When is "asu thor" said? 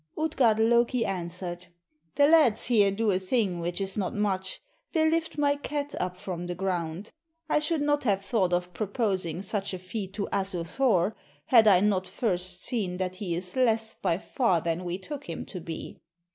10.33-11.15